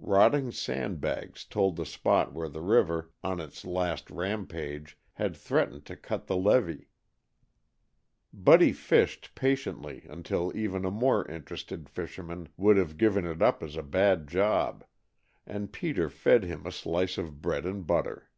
[0.00, 5.84] Rotting sand bags told the spot where the river, on its last "rampage" had threatened
[5.86, 6.88] to cut the levee.
[8.32, 13.76] Buddy fished patiently until even a more interested fisherman would have given it up as
[13.76, 14.82] a bad job,
[15.46, 18.28] and Peter fed him a slice of bread and butter.